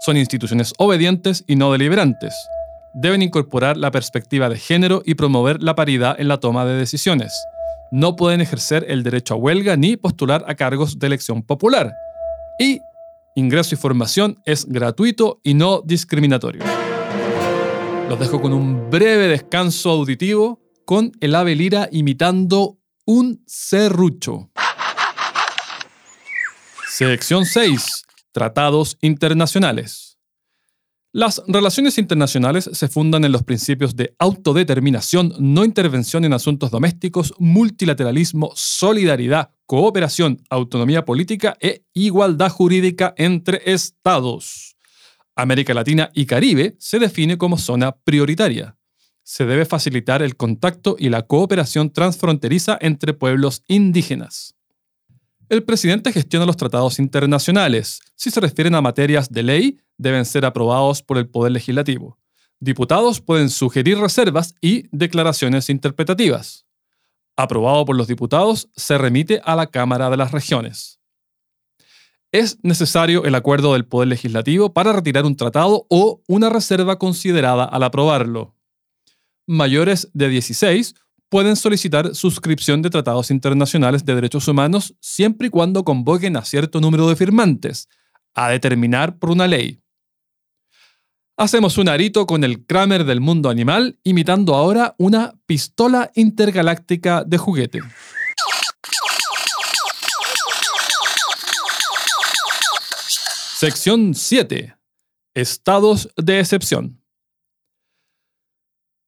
Son 0.00 0.16
instituciones 0.16 0.75
obedientes 0.76 1.44
y 1.46 1.56
no 1.56 1.73
deliberantes. 1.73 2.34
Deben 2.92 3.23
incorporar 3.23 3.76
la 3.76 3.90
perspectiva 3.90 4.49
de 4.49 4.58
género 4.58 5.02
y 5.06 5.14
promover 5.14 5.62
la 5.62 5.75
paridad 5.75 6.20
en 6.20 6.28
la 6.28 6.38
toma 6.38 6.66
de 6.66 6.75
decisiones 6.75 7.32
no 7.94 8.16
pueden 8.16 8.40
ejercer 8.40 8.87
el 8.88 9.04
derecho 9.04 9.34
a 9.34 9.37
huelga 9.37 9.76
ni 9.76 9.96
postular 9.96 10.44
a 10.49 10.56
cargos 10.56 10.99
de 10.99 11.06
elección 11.06 11.44
popular. 11.44 11.94
Y 12.58 12.80
ingreso 13.37 13.76
y 13.76 13.78
formación 13.78 14.40
es 14.44 14.66
gratuito 14.66 15.40
y 15.44 15.54
no 15.54 15.80
discriminatorio. 15.80 16.64
Los 18.08 18.18
dejo 18.18 18.42
con 18.42 18.52
un 18.52 18.90
breve 18.90 19.28
descanso 19.28 19.90
auditivo 19.90 20.63
con 20.84 21.12
el 21.20 21.34
ave 21.34 21.54
lira 21.54 21.88
imitando 21.90 22.78
un 23.04 23.42
serrucho. 23.46 24.50
Sección 26.88 27.44
6. 27.44 28.04
Tratados 28.32 28.96
internacionales. 29.00 30.14
Las 31.16 31.40
relaciones 31.46 31.98
internacionales 31.98 32.68
se 32.72 32.88
fundan 32.88 33.24
en 33.24 33.30
los 33.30 33.44
principios 33.44 33.94
de 33.94 34.16
autodeterminación, 34.18 35.32
no 35.38 35.64
intervención 35.64 36.24
en 36.24 36.32
asuntos 36.32 36.72
domésticos, 36.72 37.34
multilateralismo, 37.38 38.50
solidaridad, 38.56 39.52
cooperación, 39.66 40.42
autonomía 40.50 41.04
política 41.04 41.56
e 41.60 41.84
igualdad 41.94 42.50
jurídica 42.50 43.14
entre 43.16 43.62
estados. 43.64 44.76
América 45.36 45.72
Latina 45.72 46.10
y 46.14 46.26
Caribe 46.26 46.74
se 46.80 46.98
define 46.98 47.38
como 47.38 47.58
zona 47.58 47.92
prioritaria. 47.92 48.76
Se 49.25 49.47
debe 49.47 49.64
facilitar 49.64 50.23
el 50.23 50.37
contacto 50.37 50.97
y 50.99 51.09
la 51.09 51.23
cooperación 51.23 51.90
transfronteriza 51.90 52.76
entre 52.81 53.14
pueblos 53.14 53.64
indígenas. 53.66 54.54
El 55.49 55.62
presidente 55.62 56.12
gestiona 56.12 56.45
los 56.45 56.59
tratados 56.59 56.99
internacionales. 56.99 58.00
Si 58.16 58.31
se 58.31 58.40
refieren 58.40 58.75
a 58.75 58.83
materias 58.83 59.31
de 59.31 59.43
ley, 59.43 59.78
deben 59.97 60.26
ser 60.26 60.45
aprobados 60.45 61.02
por 61.02 61.16
el 61.16 61.26
Poder 61.26 61.52
Legislativo. 61.52 62.19
Diputados 62.61 63.23
pueden 63.23 63.49
sugerir 63.49 63.99
reservas 63.99 64.54
y 64.61 64.88
declaraciones 64.90 65.71
interpretativas. 65.71 66.66
Aprobado 67.37 67.85
por 67.87 67.97
los 67.97 68.07
diputados, 68.07 68.69
se 68.76 68.99
remite 68.99 69.40
a 69.45 69.57
la 69.57 69.66
Cámara 69.66 70.11
de 70.11 70.16
las 70.19 70.33
Regiones. 70.33 71.00
es 72.31 72.59
necesario 72.62 73.25
el 73.25 73.35
acuerdo 73.37 73.73
del 73.73 73.87
Poder 73.87 74.09
Legislativo 74.09 74.73
para 74.73 74.93
retirar 74.93 75.25
un 75.25 75.37
tratado 75.37 75.87
o 75.88 76.21
una 76.26 76.50
reserva 76.50 76.99
considerada 76.99 77.64
al 77.64 77.85
aprobarlo. 77.85 78.54
Mayores 79.46 80.10
de 80.14 80.28
16 80.28 80.94
pueden 81.28 81.56
solicitar 81.56 82.14
suscripción 82.14 82.80
de 82.80 82.90
tratados 82.90 83.30
internacionales 83.30 84.04
de 84.04 84.14
derechos 84.14 84.48
humanos 84.48 84.94
siempre 85.00 85.48
y 85.48 85.50
cuando 85.50 85.84
convoquen 85.84 86.36
a 86.36 86.44
cierto 86.44 86.80
número 86.80 87.08
de 87.08 87.16
firmantes, 87.16 87.88
a 88.34 88.48
determinar 88.50 89.18
por 89.18 89.30
una 89.30 89.46
ley. 89.46 89.80
Hacemos 91.36 91.78
un 91.78 91.88
arito 91.88 92.26
con 92.26 92.44
el 92.44 92.64
Kramer 92.64 93.04
del 93.04 93.20
mundo 93.20 93.50
animal, 93.50 93.98
imitando 94.04 94.54
ahora 94.54 94.94
una 94.98 95.34
pistola 95.46 96.12
intergaláctica 96.14 97.24
de 97.24 97.38
juguete. 97.38 97.80
Sección 103.56 104.14
7. 104.14 104.76
Estados 105.34 106.08
de 106.16 106.38
excepción. 106.38 107.03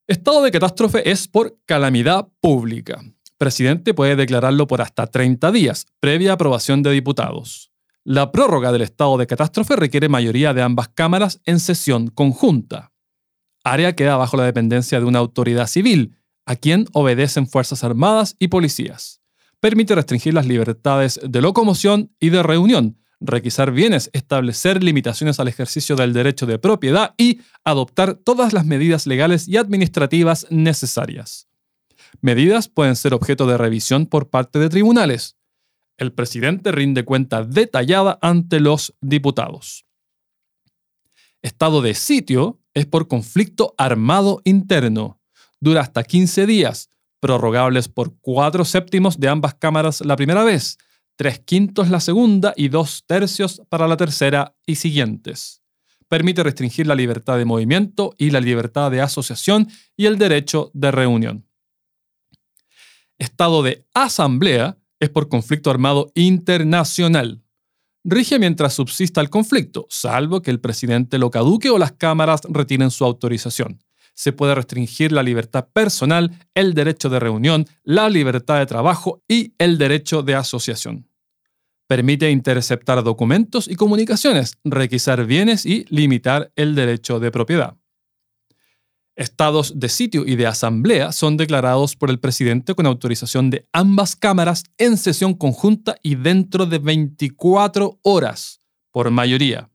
Estado 0.09 0.43
de 0.43 0.53
catástrofe 0.53 1.11
es 1.11 1.27
por 1.27 1.59
calamidad 1.67 2.29
pública. 2.41 3.03
Presidente 3.39 3.93
puede 3.93 4.15
declararlo 4.15 4.69
por 4.69 4.81
hasta 4.81 5.09
30 5.09 5.51
días, 5.51 5.87
previa 5.99 6.35
aprobación 6.35 6.85
de 6.85 6.93
diputados. 6.93 7.73
La 8.05 8.31
prórroga 8.31 8.71
del 8.71 8.83
estado 8.83 9.19
de 9.19 9.27
catástrofe 9.27 9.75
requiere 9.75 10.09
mayoría 10.09 10.55
de 10.55 10.63
ambas 10.63 10.91
cámaras 10.91 11.41
en 11.45 11.59
sesión 11.59 12.07
conjunta. 12.07 12.93
Área 13.65 13.97
queda 13.97 14.17
bajo 14.17 14.37
la 14.37 14.45
dependencia 14.45 15.01
de 15.01 15.07
una 15.07 15.19
autoridad 15.19 15.67
civil, 15.67 16.17
a 16.47 16.55
quien 16.55 16.87
obedecen 16.93 17.49
Fuerzas 17.49 17.83
Armadas 17.83 18.37
y 18.39 18.47
policías. 18.47 19.21
Permite 19.59 19.97
restringir 19.97 20.35
las 20.35 20.47
libertades 20.47 21.19
de 21.21 21.43
locomoción 21.43 22.15
y 22.21 22.29
de 22.29 22.45
reunión, 22.45 22.97
requisar 23.21 23.73
bienes, 23.73 24.11
establecer 24.13 24.83
limitaciones 24.83 25.41
al 25.41 25.49
ejercicio 25.49 25.97
del 25.97 26.13
derecho 26.13 26.47
de 26.47 26.59
propiedad 26.59 27.15
y 27.17 27.41
adoptar 27.65 28.15
todas 28.15 28.53
las 28.53 28.67
medidas 28.67 29.07
legales 29.07 29.49
y 29.49 29.57
administrativas 29.57 30.47
necesarias. 30.51 31.49
Medidas 32.21 32.69
pueden 32.69 32.97
ser 32.97 33.15
objeto 33.15 33.47
de 33.47 33.59
revisión 33.59 34.07
por 34.07 34.29
parte 34.29 34.59
de 34.59 34.69
tribunales 34.69 35.37
el 35.99 36.13
presidente 36.13 36.73
rinde 36.73 37.05
cuenta 37.05 37.43
detallada 37.43 38.19
ante 38.21 38.61
los 38.61 38.95
diputados. 39.01 39.87
Estado 41.43 41.81
de 41.81 41.95
sitio 41.95 42.61
es 42.75 42.87
por 42.87 43.09
conflicto 43.09 43.75
armado 43.79 44.43
interno. 44.45 45.21
Dura 45.61 45.81
hasta 45.81 46.05
15 46.05 46.47
días, 46.47 46.91
prorrogables 47.21 47.89
por 47.89 48.19
cuatro 48.21 48.65
séptimos 48.65 49.19
de 49.19 49.29
ambas 49.29 49.55
cámaras 49.55 50.03
la 50.03 50.17
primera 50.17 50.45
vez, 50.45 50.77
tres 51.17 51.41
quintos 51.41 51.91
la 51.91 52.01
segunda 52.01 52.55
y 52.57 52.69
dos 52.69 53.05
tercios 53.07 53.63
para 53.69 53.89
la 53.89 53.97
tercera 53.97 54.55
y 54.67 54.77
siguientes. 54.77 55.63
Permite 56.09 56.43
restringir 56.43 56.87
la 56.87 56.95
libertad 56.95 57.37
de 57.37 57.45
movimiento 57.45 58.15
y 58.17 58.31
la 58.31 58.41
libertad 58.41 58.91
de 58.91 59.01
asociación 59.01 59.69
y 59.97 60.07
el 60.07 60.19
derecho 60.19 60.71
de 60.73 60.93
reunión. 60.93 61.47
Estado 63.19 63.63
de 63.63 63.87
asamblea 63.95 64.79
es 65.01 65.11
por 65.11 65.29
conflicto 65.29 65.71
armado 65.71 66.13
internacional. 66.15 67.43
Rige 68.05 68.39
mientras 68.39 68.75
subsista 68.75 69.21
el 69.21 69.31
conflicto, 69.31 69.87
salvo 69.91 70.43
que 70.43 70.51
el 70.51 70.61
presidente 70.61 71.19
lo 71.19 71.31
caduque 71.31 71.71
o 71.71 71.79
las 71.79 71.93
cámaras 71.93 72.43
retiren 72.49 72.91
su 72.91 73.05
autorización. 73.05 73.83
Se 74.15 74.33
puede 74.33 74.55
restringir 74.55 75.13
la 75.13 75.23
libertad 75.23 75.69
personal, 75.73 76.31
el 76.55 76.73
derecho 76.73 77.09
de 77.09 77.21
reunión, 77.21 77.67
la 77.83 78.09
libertad 78.09 78.59
de 78.59 78.67
trabajo 78.67 79.23
y 79.29 79.55
el 79.59 79.77
derecho 79.77 80.23
de 80.23 80.37
asociación. 80.37 81.06
Permite 81.87 82.31
interceptar 82.31 83.03
documentos 83.05 83.69
y 83.69 83.77
comunicaciones, 83.77 84.59
requisar 84.65 85.25
bienes 85.25 85.65
y 85.65 85.85
limitar 85.89 86.53
el 86.57 86.75
derecho 86.75 87.21
de 87.21 87.31
propiedad. 87.31 87.77
Estados 89.17 89.79
de 89.81 89.89
sitio 89.89 90.27
y 90.27 90.37
de 90.37 90.47
asamblea 90.47 91.11
son 91.11 91.39
declarados 91.39 91.97
por 91.97 92.11
el 92.11 92.21
presidente 92.21 92.75
con 92.75 92.85
autorización 92.85 93.49
de 93.49 93.67
ambas 93.73 94.15
cámaras 94.15 94.65
en 94.77 94.99
sesión 94.99 95.33
conjunta 95.33 95.97
y 96.03 96.17
dentro 96.17 96.67
de 96.67 96.79
24 96.79 97.99
horas, 98.03 98.61
por 98.91 99.11
mayoría. 99.11 99.71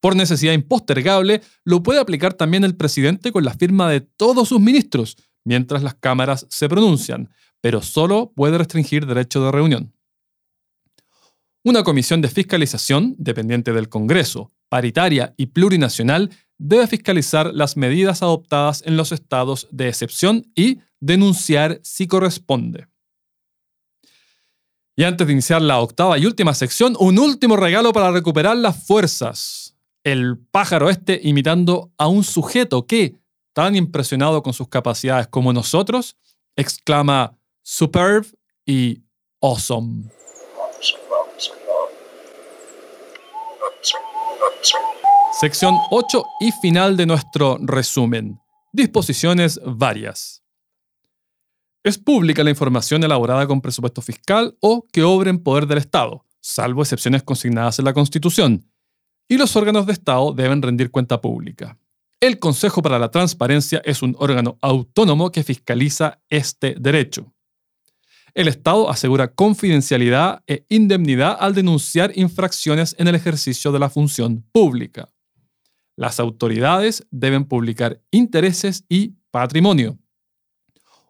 Por 0.00 0.16
necesidad 0.16 0.54
impostergable, 0.54 1.42
lo 1.64 1.82
puede 1.82 2.00
aplicar 2.00 2.32
también 2.32 2.64
el 2.64 2.74
presidente 2.74 3.32
con 3.32 3.44
la 3.44 3.52
firma 3.52 3.90
de 3.90 4.00
todos 4.00 4.48
sus 4.48 4.60
ministros, 4.60 5.16
mientras 5.44 5.82
las 5.82 5.94
cámaras 5.94 6.46
se 6.48 6.68
pronuncian, 6.70 7.30
pero 7.60 7.82
solo 7.82 8.32
puede 8.34 8.56
restringir 8.56 9.04
derecho 9.04 9.44
de 9.44 9.52
reunión. 9.52 9.92
Una 11.64 11.82
comisión 11.82 12.20
de 12.20 12.28
fiscalización, 12.28 13.14
dependiente 13.18 13.72
del 13.72 13.88
Congreso, 13.88 14.52
paritaria 14.68 15.34
y 15.36 15.46
plurinacional, 15.46 16.30
debe 16.56 16.86
fiscalizar 16.86 17.52
las 17.52 17.76
medidas 17.76 18.22
adoptadas 18.22 18.82
en 18.86 18.96
los 18.96 19.12
estados 19.12 19.68
de 19.70 19.88
excepción 19.88 20.50
y 20.54 20.78
denunciar 21.00 21.80
si 21.82 22.06
corresponde. 22.06 22.86
Y 24.96 25.04
antes 25.04 25.26
de 25.26 25.32
iniciar 25.32 25.62
la 25.62 25.78
octava 25.80 26.18
y 26.18 26.26
última 26.26 26.54
sección, 26.54 26.96
un 26.98 27.18
último 27.18 27.56
regalo 27.56 27.92
para 27.92 28.10
recuperar 28.10 28.56
las 28.56 28.84
fuerzas. 28.84 29.76
El 30.02 30.38
pájaro 30.50 30.90
este 30.90 31.20
imitando 31.22 31.92
a 31.98 32.08
un 32.08 32.24
sujeto 32.24 32.86
que, 32.86 33.14
tan 33.52 33.76
impresionado 33.76 34.42
con 34.42 34.52
sus 34.52 34.68
capacidades 34.68 35.28
como 35.28 35.52
nosotros, 35.52 36.16
exclama 36.56 37.38
superb 37.62 38.26
y 38.66 39.02
awesome. 39.40 40.10
Sección 45.40 45.76
8 45.90 46.24
y 46.40 46.52
final 46.52 46.96
de 46.96 47.06
nuestro 47.06 47.58
resumen. 47.60 48.40
Disposiciones 48.72 49.60
varias. 49.64 50.42
Es 51.84 51.96
pública 51.96 52.42
la 52.42 52.50
información 52.50 53.04
elaborada 53.04 53.46
con 53.46 53.60
presupuesto 53.60 54.02
fiscal 54.02 54.56
o 54.60 54.86
que 54.92 55.04
obre 55.04 55.30
en 55.30 55.42
poder 55.42 55.66
del 55.66 55.78
Estado, 55.78 56.24
salvo 56.40 56.82
excepciones 56.82 57.22
consignadas 57.22 57.78
en 57.78 57.84
la 57.84 57.92
Constitución, 57.92 58.68
y 59.28 59.36
los 59.36 59.54
órganos 59.54 59.86
de 59.86 59.92
Estado 59.92 60.32
deben 60.32 60.60
rendir 60.60 60.90
cuenta 60.90 61.20
pública. 61.20 61.78
El 62.20 62.40
Consejo 62.40 62.82
para 62.82 62.98
la 62.98 63.10
Transparencia 63.12 63.80
es 63.84 64.02
un 64.02 64.16
órgano 64.18 64.58
autónomo 64.60 65.30
que 65.30 65.44
fiscaliza 65.44 66.20
este 66.28 66.74
derecho. 66.78 67.32
El 68.38 68.46
Estado 68.46 68.88
asegura 68.88 69.34
confidencialidad 69.34 70.44
e 70.46 70.64
indemnidad 70.68 71.36
al 71.40 71.54
denunciar 71.54 72.12
infracciones 72.14 72.94
en 72.96 73.08
el 73.08 73.16
ejercicio 73.16 73.72
de 73.72 73.80
la 73.80 73.90
función 73.90 74.44
pública. 74.52 75.08
Las 75.96 76.20
autoridades 76.20 77.04
deben 77.10 77.46
publicar 77.46 78.00
intereses 78.12 78.84
y 78.88 79.16
patrimonio. 79.32 79.98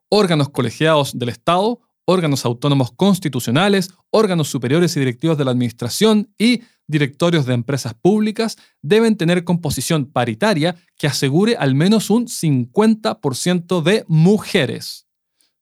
Órganos 0.08 0.48
colegiados 0.48 1.18
del 1.18 1.28
Estado, 1.28 1.80
órganos 2.06 2.46
autónomos 2.46 2.92
constitucionales, 2.92 3.90
órganos 4.08 4.48
superiores 4.48 4.96
y 4.96 5.00
directivos 5.00 5.36
de 5.36 5.44
la 5.44 5.50
Administración 5.50 6.32
y 6.38 6.62
directorios 6.86 7.44
de 7.44 7.52
empresas 7.52 7.92
públicas 7.92 8.56
deben 8.80 9.18
tener 9.18 9.44
composición 9.44 10.06
paritaria 10.06 10.76
que 10.96 11.08
asegure 11.08 11.56
al 11.56 11.74
menos 11.74 12.08
un 12.08 12.26
50% 12.26 13.82
de 13.82 14.06
mujeres. 14.08 15.07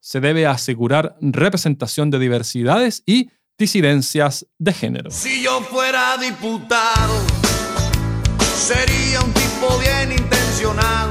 Se 0.07 0.21
debe 0.21 0.47
asegurar 0.47 1.17
representación 1.21 2.11
de 2.11 2.21
diversidades 2.21 3.03
y 3.07 3.29
disidencias 3.59 4.47
de 4.57 4.73
género. 4.73 5.11
Si 5.11 5.43
yo 5.43 5.61
fuera 5.63 6.17
diputado 6.17 7.27
sería 8.57 9.21
un 9.21 9.33
tipo 9.33 9.77
bien 9.81 10.13
intencionado. 10.13 11.11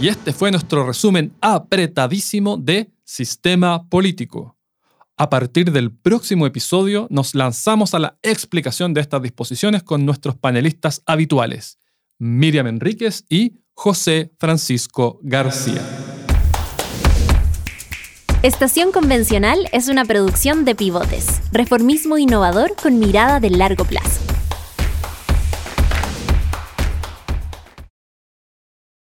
Y 0.00 0.08
este 0.08 0.32
fue 0.32 0.50
nuestro 0.50 0.86
resumen 0.86 1.34
apretadísimo 1.42 2.56
de 2.56 2.90
Sistema 3.04 3.86
Político. 3.86 4.56
A 5.18 5.28
partir 5.28 5.70
del 5.70 5.92
próximo 5.92 6.46
episodio 6.46 7.08
nos 7.10 7.34
lanzamos 7.34 7.92
a 7.92 7.98
la 7.98 8.18
explicación 8.22 8.94
de 8.94 9.02
estas 9.02 9.20
disposiciones 9.20 9.82
con 9.82 10.06
nuestros 10.06 10.36
panelistas 10.36 11.02
habituales, 11.04 11.78
Miriam 12.18 12.66
Enríquez 12.66 13.26
y 13.28 13.60
José 13.74 14.32
Francisco 14.38 15.20
García. 15.22 15.82
Estación 18.46 18.92
Convencional 18.92 19.68
es 19.72 19.88
una 19.88 20.04
producción 20.04 20.64
de 20.64 20.76
pivotes, 20.76 21.42
reformismo 21.50 22.16
innovador 22.16 22.76
con 22.80 23.00
mirada 23.00 23.40
de 23.40 23.50
largo 23.50 23.84
plazo. 23.84 24.35